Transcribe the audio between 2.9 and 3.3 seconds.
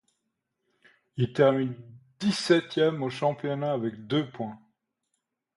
du